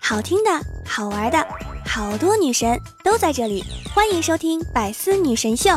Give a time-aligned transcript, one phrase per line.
[0.00, 0.50] 好听的，
[0.86, 1.46] 好玩的，
[1.84, 5.70] 好多女神都在这里，欢迎收听《百思女神秀》。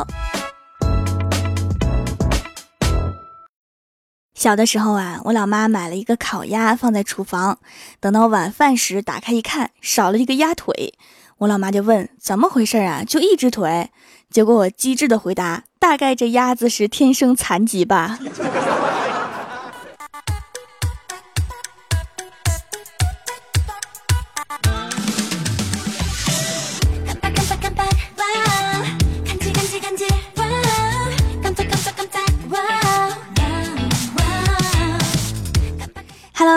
[4.36, 7.60] 小的时候啊，我老妈买了一个烤鸭放在厨房，
[8.00, 10.94] 等到晚饭时打开一看，少了一个鸭腿。
[11.40, 13.04] 我老妈就问怎么回事啊？
[13.04, 13.90] 就一只腿？
[14.30, 18.20] 结果我机智的回答：大概这鸭子是天生残疾吧。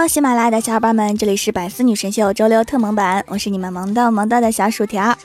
[0.08, 5.16] 喜马拉雅的小伙伴们，这里是百思女神秀周六特萌版，我是你们萌到萌到的小薯条。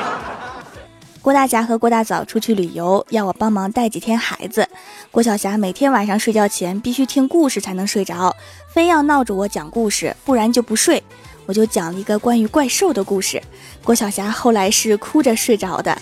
[1.22, 4.66] 郭大侠和郭大嫂出去旅游，要我帮忙带几天孩子。
[5.10, 8.34] 郭晓霞每天晚上睡觉前必须听故事才能睡着，
[8.72, 11.02] 非要闹着我讲故事，不然就不睡。
[11.46, 13.42] 我就讲了一个关于怪兽的故事，
[13.82, 15.96] 郭晓霞后来是哭着睡着的。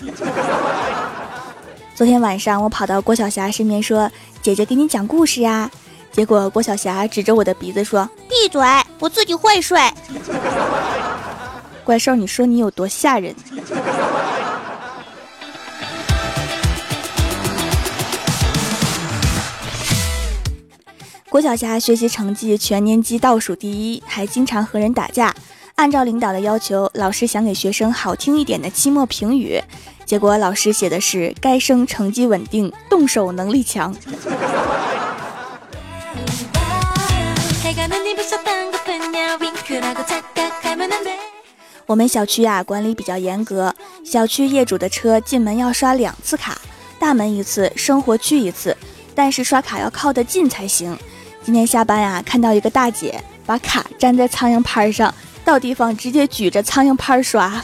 [1.94, 4.10] 昨天晚上我跑到郭晓霞身边说
[4.42, 5.70] ：“姐姐给你讲故事呀。”
[6.16, 8.62] 结果郭晓霞指着我的鼻子说：“闭嘴，
[8.98, 9.78] 我自己会睡。”
[11.84, 13.36] 怪兽，你说你有多吓人？
[21.28, 25.34] 郭晓霞学习成绩全年级倒数第一，还经常和人打架。
[25.74, 29.60] 按照领导的要求，老师想给学生好听一点的期末评语，
[30.06, 33.94] 结果老师写的是“该生成绩稳定，动手能力强”。
[41.86, 43.72] 我们小区呀管理比较严格，
[44.04, 46.58] 小区业主的车进门要刷两次卡，
[46.98, 48.76] 大门一次，生活区一次，
[49.14, 50.98] 但是刷卡要靠得近才行。
[51.44, 55.14] 今天下班呀，看到一个大姐把卡粘在苍蝇拍上，
[55.44, 57.62] 到地方直接举着苍蝇拍刷。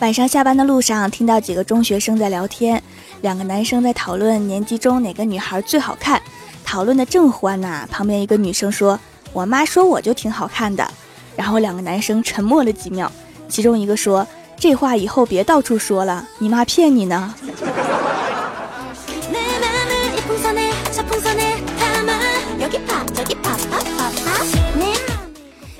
[0.00, 2.82] 晚上下班的路上，听到几个中学生在聊天，
[3.22, 6.20] 两个男生在讨论年级中哪个女孩最好看，
[6.64, 7.86] 讨论的正欢呐。
[7.88, 8.98] 旁边一个女生说
[9.32, 10.86] ：“我妈说我就挺好看的。”
[11.36, 13.10] 然后两个男生沉默了几秒，
[13.48, 14.26] 其中一个说
[14.58, 17.32] ：“这话以后别到处说了，你妈骗你呢。”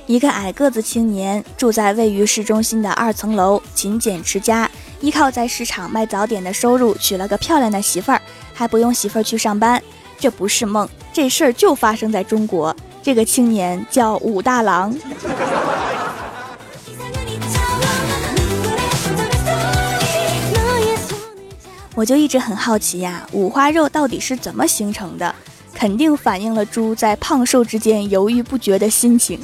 [0.07, 4.71] 一个矮个子青年住在位于市中心的二层楼，勤俭持家，
[5.03, 8.23] 依靠在市场卖早点的收入，娶了个漂亮的媳妇儿，
[8.55, 9.83] 还不用媳妇儿去上班。
[10.17, 12.75] 这不是梦，这事儿就发生在中国。
[13.03, 14.97] 这个青年叫武大郎。
[21.95, 25.35] 我就一直很好奇呀，五花肉到底是怎么形成的？
[25.75, 29.41] 肯定反映了猪在胖瘦之间犹豫不决的心情。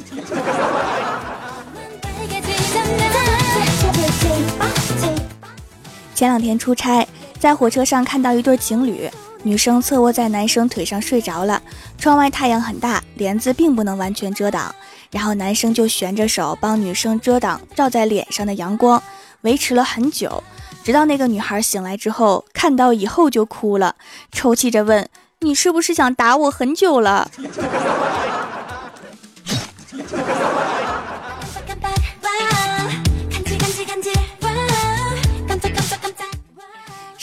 [6.19, 7.07] 前两天出差，
[7.39, 9.09] 在火车上看到一对情侣，
[9.43, 11.61] 女生侧卧在男生腿上睡着了，
[11.97, 14.75] 窗外太阳很大，帘子并不能完全遮挡，
[15.11, 19.01] 然后男生就悬着手帮女生遮挡照在脸上的阳光，
[19.43, 20.43] 维持了很久，
[20.83, 23.95] 直到那个女孩醒来之后，看到以后就哭了，
[24.29, 25.07] 抽泣着问。
[25.39, 27.31] 你是不是想打我很久了？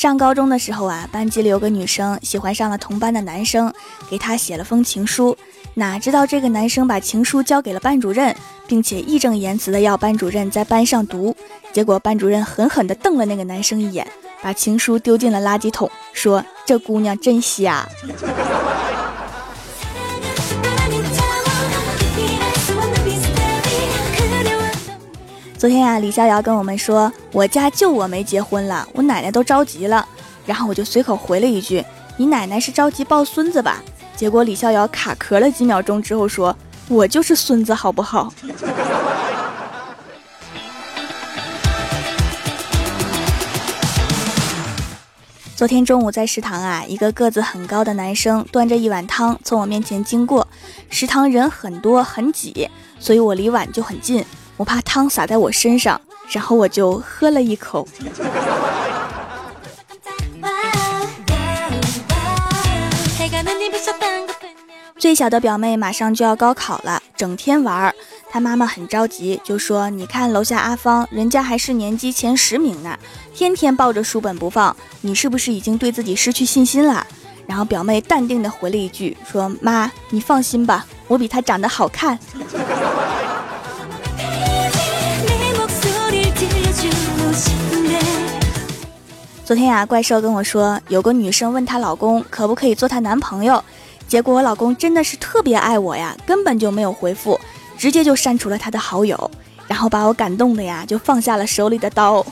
[0.07, 3.75] 上高中的时候啊，班级里有个女生喜欢上了同班的男生，
[4.09, 5.37] 给他写了封情书。
[5.75, 8.33] 哪知道这个男生把情书交给了班主任，
[8.69, 11.35] 并且义正言辞的要班主任在班上读。
[11.73, 14.07] 结果班主任狠狠地瞪了那个男生一眼。
[14.41, 17.85] 把情书丢进了垃圾桶，说：“这姑娘真瞎。”
[25.67, 30.07] 昨天呀，李逍遥跟我们说：“我家就我没结婚了，我奶奶都着急了。”
[30.47, 31.85] 然后我就随口回了一句
[32.17, 33.83] ：“你奶奶是着急抱孙子吧？”
[34.15, 36.57] 结果李逍遥卡壳了几秒钟之后说
[36.87, 38.33] ：“我就是孙子，好不好？”
[45.57, 50.47] 昨天中午在食堂啊，一个个子很高的男生端着一碗汤从我面前经过。
[50.91, 52.71] 食堂人很多很挤，
[53.01, 54.25] 所以我离碗就很近，
[54.57, 56.01] 我怕汤洒在我身上，
[56.31, 57.87] 然后我就喝了一口。
[64.99, 67.95] 最小的表妹马上就要高考了，整天玩儿。
[68.31, 72.99] 她妈妈很着急，就说：“你看楼下阿芳，人家还是年级前十名呢，
[73.35, 77.07] 天天抱着书本不放，你是不是已经对自己失去信心了？”
[77.47, 82.19] 然后表妹淡定的回了一句：“说妈，你放心吧，我比她长得好看。”
[89.47, 93.63] 昨天呀，怪兽跟我说，有个女生问她老公可不可以做她男朋友，
[94.09, 97.39] 结果我老公真的是特别爱我呀，根本就没有回复，
[97.79, 99.31] 直接就删除了他的好友，
[99.69, 102.27] 然后把我感动的呀，就放下了手里的刀。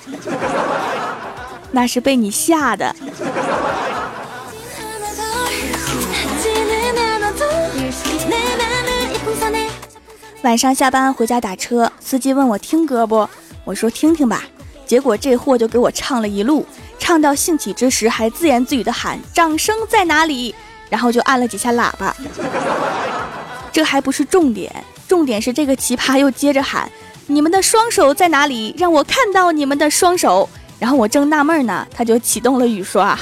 [1.71, 2.93] 那是被你吓的。
[10.43, 13.29] 晚上下班回家打车，司机问我听歌不？
[13.65, 14.43] 我说听听吧。
[14.85, 16.67] 结果这货就给我唱了一路。
[16.99, 20.55] 唱到兴起之时，还自言自语的喊“掌声在哪里”，
[20.89, 22.15] 然后就按了几下喇叭。
[23.73, 24.73] 这还不是重点，
[25.07, 26.91] 重点是这个奇葩又接着喊
[27.27, 28.75] “你们的双手在哪里？
[28.79, 30.49] 让我看到你们的双手”。
[30.79, 33.19] 然后我正纳闷呢，他就启动了雨刷。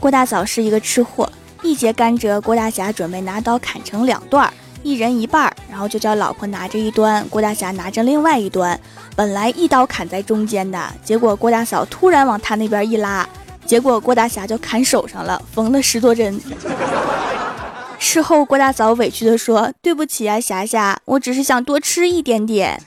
[0.00, 1.30] 郭大嫂是一个吃货，
[1.62, 4.52] 一节甘蔗，郭大侠准备拿刀砍成两段儿。
[4.82, 8.78] 一人一半儿，然后就叫老婆拿着一端，郭大侠拿着另外一端。
[9.16, 13.28] 本来一刀砍在中间的，结果郭大嫂突然往他那边一拉，
[13.66, 16.40] 结果郭大侠就砍手上了，缝了十多针。
[17.98, 22.80] 事后郭大嫂委屈的说：“对不起啊，霞霞，我只是想多吃一点点。”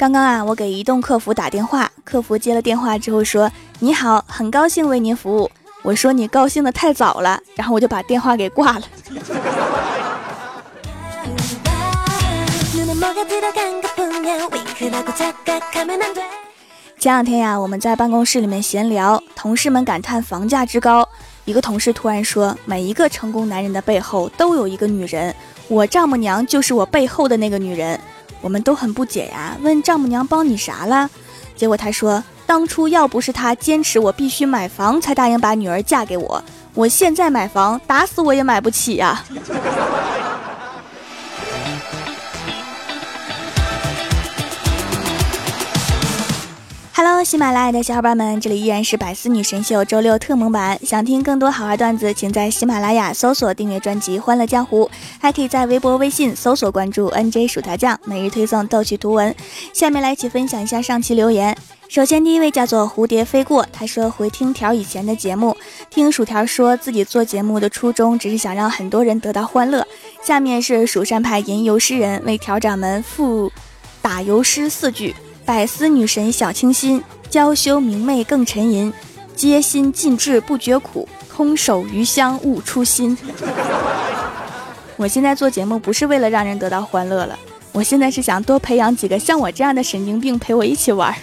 [0.00, 5.50] 刚刚啊，我给移动客服打电话，客服接了电话之后说：“你好，很高兴为您服务。”
[5.84, 8.82] 我说：“你高兴的太早了。”然后我就把电话给挂了。
[16.98, 21.06] 前两天呀，我们在办公室里面闲聊，同事们感叹房价之高。
[21.44, 25.34] 一个同事突然说：“每一个成功男人的背后都有一个女人，
[25.68, 28.00] 我丈母娘就是我背后的那个女人。”
[28.40, 31.08] 我们都很不解呀，问丈母娘帮你啥了？
[31.56, 36.42] 结果她说，当初要不是她坚持我必须买房才答应把女儿嫁给我，
[36.74, 39.22] 我现在买房打死我也买不起呀。
[47.02, 50.78] Hello，喜马拉雅的小伙伴们，这里依然是百思女神秀周六特蒙版。
[50.84, 54.84] 想听更多好玩段子，请在喜马拉雅搜索订阅专辑《欢乐江湖》，
[55.18, 59.34] 还可以在微博、微信搜索关注 NJ 薯条酱，每日推送逗趣图文。
[59.72, 61.56] 下面来一起分享一下上期留言。
[61.88, 65.56] 首先，第一位叫做蝴蝶飞过，他说回听条以前的节目，
[65.88, 69.86] 听薯条说自己做节目的初衷只是想让很多人得到欢乐。
[70.22, 73.50] 下面是蜀山派吟游诗人为条掌门赋
[74.02, 75.14] 打油诗四句。
[75.50, 78.92] 百思女神小清新，娇羞明媚更沉吟，
[79.34, 83.18] 皆心尽志不觉苦，空手余香悟初心。
[84.96, 87.36] 我现在做节目不是为了让人得到欢乐了，
[87.72, 91.12] 我现在是想多培养几个像我这样的神经病陪我一起玩。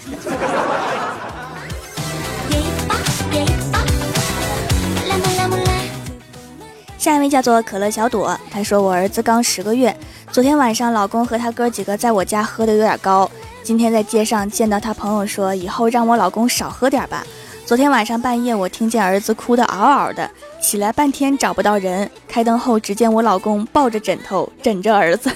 [6.99, 9.95] 下一位叫做可乐小朵，他说我儿子刚十个月，
[10.33, 13.31] 昨天晚上老公和他哥几个在我家喝的有点高。
[13.67, 17.27] 今天在街上见到他朋友说，以后让我老公少喝点吧。
[17.65, 20.31] 昨天晚上半夜，我听见儿子哭得嗷嗷的，
[20.61, 25.29] 起来半天找不到人，开灯后只见我老公抱着枕头枕着儿子，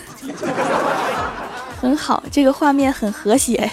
[1.82, 3.70] 很好，这个画面很和谐。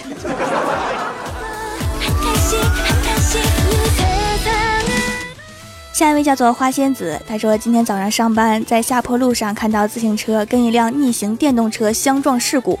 [5.93, 12.77] 下一位叫做花仙子，他说今天早上上班在下坡路上看到自行车跟一辆逆行电动车相撞事故。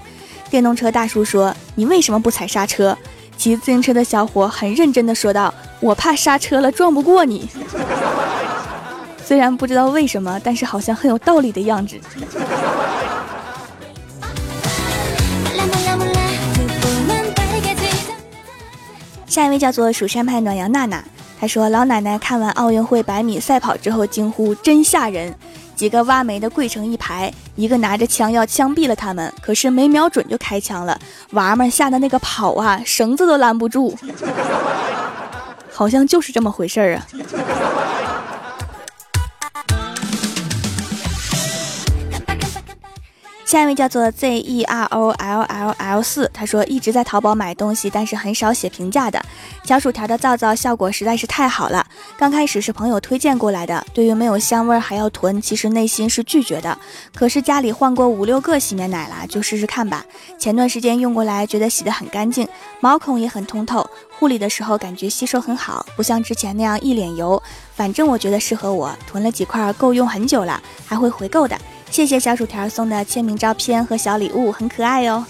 [0.49, 2.97] 电动车大叔说：“你为什么不踩刹车？”
[3.37, 7.47] 骑自行车的小伙很认真的说道：“我怕刹车了撞不过你。
[9.23, 11.95] ”虽然不知道为什么，但是好像很有道理的样子。
[19.27, 21.03] 下一位叫做蜀山派暖阳娜娜，
[21.39, 25.33] 她说：“老奶奶看完奥运会百米赛跑之后惊呼：真吓人。”
[25.79, 30.99] 几个挖煤的跪成一排，一个拿着枪要枪毙了他们，可是没瞄准就开枪了。
[31.31, 33.97] 娃们吓得那个跑啊，绳子都拦不住，
[35.71, 37.07] 好像就是这么回事儿啊。
[43.49, 49.19] 下一位叫做 Z E R O L L L 四，他说一直在淘宝买东西，但是很少写评价的。
[49.63, 51.83] 小薯条的皂皂效果实在是太好了，
[52.15, 56.77] 刚开始是朋友推荐过来的，对于没有香味还要囤，其实内心是拒绝的。
[57.15, 60.05] 可是家里换过五六个洗面奶了，就试试看吧。
[60.37, 62.47] 前段时间用过来，觉得洗得很干净，
[62.79, 63.89] 毛孔也很通透，
[64.19, 67.41] 护理的时候感觉吸收很好，不像之前那样一脸油。
[67.73, 71.57] 反正我觉得适合我，囤了几块够用很久了，还会回购的。
[71.91, 75.25] 谢谢小薯条送的签名照片和小礼物，很可爱哦。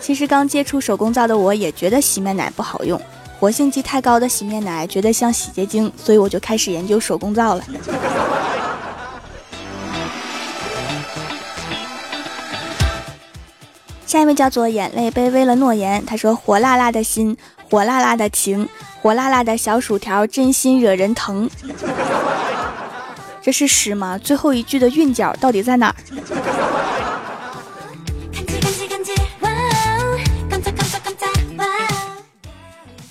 [0.00, 3.00] 其实刚接触手工皂的我也觉得洗面奶不好用，
[3.38, 7.64] 活性剂太高的洗面奶觉得像洗洁精，所以我就开始研究手工皂了。
[14.04, 17.34] 下一位叫做眼泪卑微了诺言，他说火辣辣的心，
[17.70, 18.68] 火辣辣的情，
[19.00, 21.48] 火辣辣的小薯条，真心惹人疼。
[23.42, 24.16] 这是诗吗？
[24.16, 25.94] 最后一句的韵脚到底在哪儿？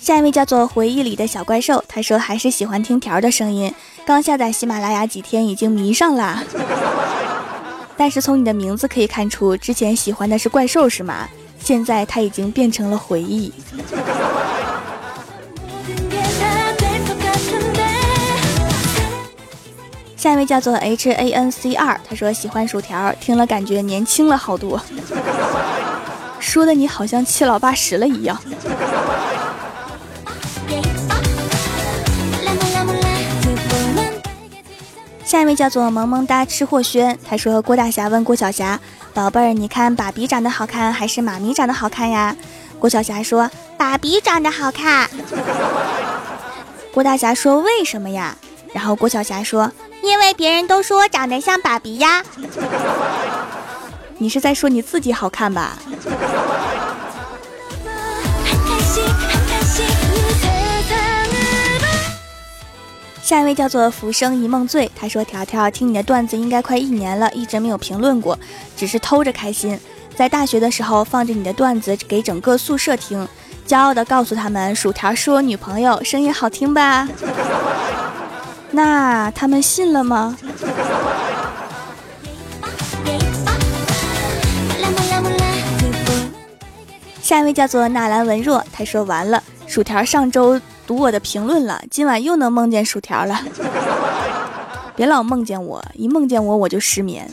[0.00, 3.72] 下一位叫做回忆里的小怪兽，他说还是喜欢听条的声音。
[4.04, 6.42] 刚下载喜马拉雅几天，已经迷上了。
[7.96, 11.28] 但是从你的名字可以看出，之前喜欢的是怪兽是吗？
[11.60, 13.52] 现在他已经变成了回忆。
[20.22, 24.80] 下一位叫做 H A N C 二，他说喜欢薯条，听了感觉年轻了好多，
[26.38, 28.40] 说的你好像七老八十了一样。
[35.24, 38.78] 下一位叫做萌萌哒吃货轩，他说郭大侠问郭晓霞，
[39.12, 42.36] 宝贝儿，你看爸比长得好看还是妈咪长得好看呀？
[42.78, 45.10] 郭晓霞说爸比长得好看。
[46.94, 48.36] 郭大侠说为什么呀？
[48.72, 49.68] 然后郭晓霞说。
[50.02, 52.22] 因为别人都说我长得像爸比呀，
[54.18, 55.78] 你是在说你自己好看吧？
[63.22, 68.38] 下一位叫做浮生一梦醉，他说：“条条听你的段子应该快一年了，一直没有评论过，
[68.76, 69.78] 只是偷着开心。
[70.14, 73.26] 在大学的时候放着你的段子给整个宿舍听，
[73.66, 77.08] 骄傲的告诉他们薯条是我女朋友，声音好听吧？”
[78.72, 80.36] 那他们信了吗？
[87.20, 93.40] 下一位叫做纳兰文若，他说完了，薯条上周读我的评论了，今晚又能梦见薯条了。
[94.96, 97.30] 别老梦见我，一梦见我我就失眠。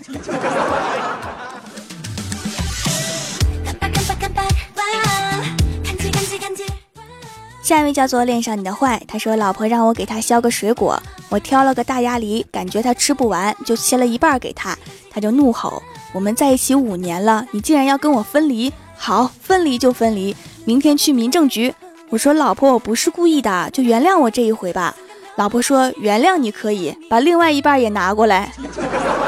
[7.69, 10.99] 下一位叫做恋上你的坏，他说老婆让我给他削个水果，
[11.29, 14.75] 我挑了个大鸭梨，感觉他吃不完，就切了一半给他，
[15.11, 15.79] 他就怒吼：
[16.11, 18.73] 我们在一起五年了，你竟然要跟我分离？
[18.97, 20.35] 好，分离就分离，
[20.65, 21.71] 明天去民政局。
[22.09, 24.95] 我说老婆，我不是故意的，就原谅我这一回吧。
[25.35, 28.51] 老婆说原谅你可以，把另外一半也拿过来，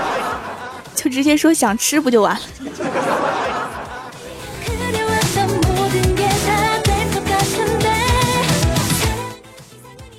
[0.96, 2.42] 就直接说想吃不就完了。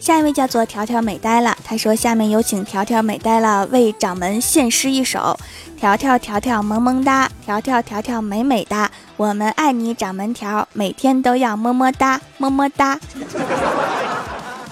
[0.02, 5.38] 下一位叫做条条美呆了，他说：“下面有请条条美呆了为掌门献诗一首。
[5.78, 12.99] 条条条条萌萌哒，条条条条美美哒，我们爱你掌门条，每天都要么么哒么么哒。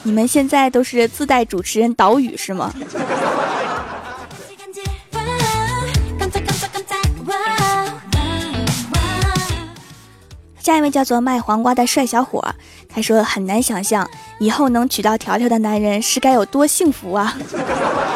[0.03, 2.75] 你们现在都是自带主持人导语是吗？”
[10.59, 12.55] 下一位叫做卖黄瓜的帅小伙，
[12.93, 17.37] 他说很难想象以后能娶到条条的男人是该有多幸福啊！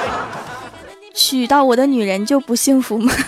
[1.14, 3.12] 娶到我的女人就不幸福吗？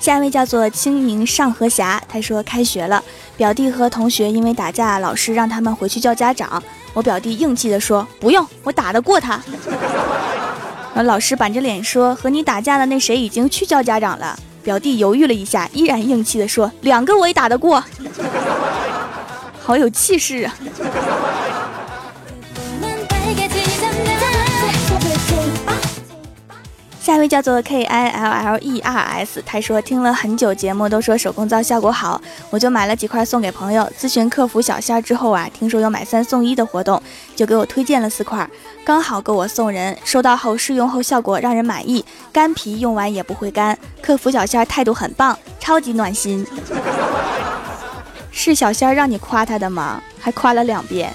[0.00, 3.02] 下一位叫做清明上河侠，他说开学了，
[3.36, 6.62] 表弟和同学因为打架，老师让他们回去叫家长。
[6.92, 9.40] 我表弟硬气的说不用，我打得过他。
[11.02, 17.82] 老师板着脸说：“和你打架的那谁已经去叫家长了。”表弟犹豫了一下，依然硬气地说：“两个我也打得过，
[19.60, 20.54] 好有气势啊！”
[27.14, 33.88] 下一位叫做 K I L L E R S，他说听了很久节目，都说手工皂效果好，我就买了几块送给朋友。
[33.96, 37.00] 咨询客服小仙之后啊，听说有买三送一的活动，
[37.36, 38.50] 就给我推荐了四块，
[38.84, 39.96] 刚好够我送人。
[40.02, 43.78] 收到后试用后效果让人满意，干皮用完也不会干。
[44.02, 46.44] 客服小仙态度很棒，超级暖心。
[48.32, 50.02] 是小仙让你夸他的吗？
[50.18, 51.14] 还夸了两遍。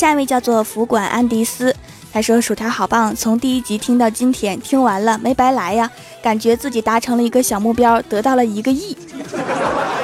[0.00, 1.76] 下一位叫做福管安迪斯，
[2.10, 5.90] 他说薯条好棒，从第一集听到今天，听完了没白来呀，
[6.22, 8.96] 感觉自己达成了一个小目标，得到了一个亿，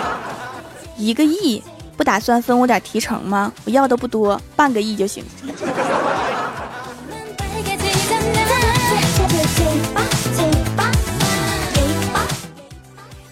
[0.98, 1.62] 一个亿，
[1.96, 3.50] 不打算分我点提成吗？
[3.64, 5.24] 我要的不多，半个亿就行。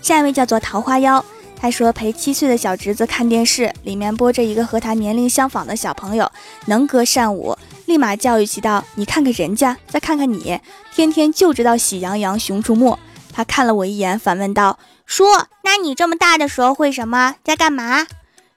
[0.01, 1.23] 下一位叫做桃花妖，
[1.65, 6.31] 他说陪七岁的小侄子看电视，里面播着一个和他年龄相仿的小朋友，
[6.67, 7.57] 能歌善舞，
[7.87, 10.61] 立马教育其道：“你看看人家，再看看你，
[10.95, 12.99] 天天就知道喜羊羊、熊出没。”
[13.33, 14.79] 他看了我一眼，反问道
[15.09, 15.25] ：“叔，
[15.63, 17.37] 那你这么大的时候会什么？
[17.43, 18.07] 在干嘛？”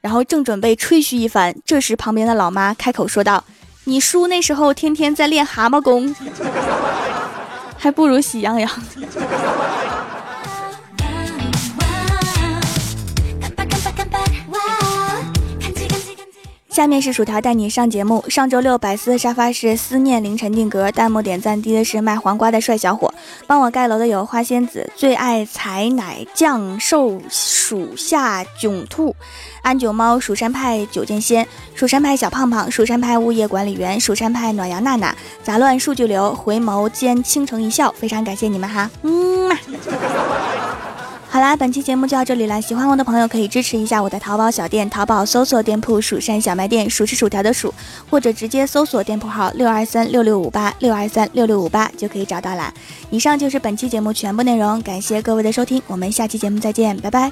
[0.04, 3.46] 然后正准备吹嘘一番，这时旁边的老妈开口说道
[3.88, 6.14] ：“你叔那时候天天在练蛤蟆功，
[7.80, 8.70] 还不如喜羊羊。”
[16.78, 18.24] 下面是薯条带你上节目。
[18.30, 23.12] 上周六百思的沙发是思念凌晨定格，弹幕点赞低的是卖黄瓜的帅小伙。
[23.48, 29.16] 帮我盖楼的有花仙子，最爱采奶酱瘦属下囧兔，
[29.64, 37.92] 安九猫，蜀山派九剑仙，蜀山派小胖胖，蜀山派物业管理员，蜀山派暖阳娜娜，杂乱数据流，回眸间倾城一笑。
[37.98, 39.58] 非常感谢你们哈，嗯嘛。
[41.38, 42.60] 好啦，本期节目就到这里了。
[42.60, 47.72] 喜欢我的朋友可以支持一下我的淘宝小店，淘宝搜索店铺“蜀山小卖店”，数吃薯条的数，
[48.10, 52.74] 或者直接搜索店铺号六二三六六五八六二三六六五八就可以找到啦。
[53.12, 57.32] 以上就是本期节目全部内容，感谢各位的收听，我们下期节目再见，拜拜。